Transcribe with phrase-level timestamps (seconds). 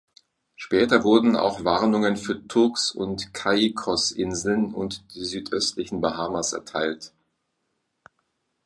[0.55, 7.13] Später wurden auch Warnungen für Turks- und Caicosinseln und die südöstlichen Bahamas erteilt.